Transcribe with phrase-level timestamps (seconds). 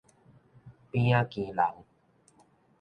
[0.91, 1.85] 邊仔墘人